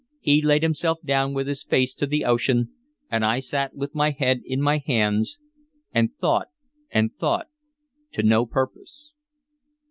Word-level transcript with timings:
He 0.19 0.41
laid 0.41 0.63
himself 0.63 0.97
down 1.05 1.35
with 1.35 1.45
his 1.45 1.63
face 1.63 1.93
to 1.93 2.07
the 2.07 2.25
ocean, 2.25 2.69
and 3.11 3.23
I 3.23 3.37
sat 3.37 3.75
with 3.75 3.93
my 3.93 4.09
head 4.09 4.41
in 4.45 4.59
my 4.59 4.79
hands, 4.83 5.37
and 5.93 6.11
thought 6.15 6.47
and 6.89 7.13
thought, 7.15 7.45
to 8.13 8.23
no 8.23 8.47
purpose. 8.47 9.11